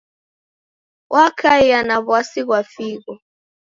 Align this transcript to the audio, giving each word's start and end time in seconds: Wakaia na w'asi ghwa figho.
Wakaia 1.13 1.79
na 1.87 1.95
w'asi 2.07 2.41
ghwa 2.45 2.61
figho. 2.73 3.13